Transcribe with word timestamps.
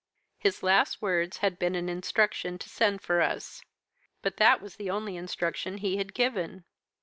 "'His 0.39 0.63
last 0.63 0.99
words 0.99 1.37
had 1.45 1.59
been 1.59 1.75
an 1.75 1.87
instruction 1.87 2.57
to 2.57 2.67
send 2.69 3.03
for 3.03 3.21
us; 3.21 3.61
but 4.23 4.37
that 4.37 4.59
was 4.59 4.77
the 4.77 4.89
only 4.89 5.15
instruction 5.15 5.77
he 5.77 5.97
had 5.97 6.15
given. 6.15 6.63